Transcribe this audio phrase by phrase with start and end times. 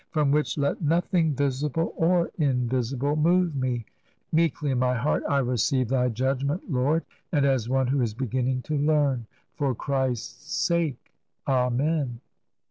[0.09, 3.85] From which let nothing visible or invisible move me.
[4.31, 6.63] Meekly in my heart I receive Thy judgment.
[6.71, 9.27] Lord, and as one who is beginning to learn.
[9.53, 11.11] For Christ's sake.
[11.47, 12.19] Amen."